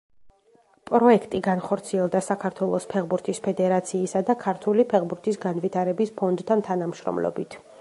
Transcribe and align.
პროექტი 0.91 1.41
განხორციელდა 1.47 2.21
საქართველოს 2.27 2.87
ფეხბურთის 2.93 3.41
ფედერაციასა 3.49 4.23
და 4.31 4.37
ქართული 4.47 4.87
ფეხბურთის 4.95 5.39
განვითარების 5.45 6.15
ფონდთან 6.23 6.65
თანამშრომლობით. 6.71 7.61